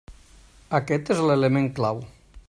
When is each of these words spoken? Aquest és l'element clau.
Aquest 0.79 1.11
és 1.15 1.21
l'element 1.27 1.69
clau. 1.81 2.05